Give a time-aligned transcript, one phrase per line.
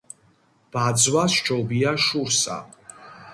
[0.77, 2.57] ბაძვა სჯობია შურსა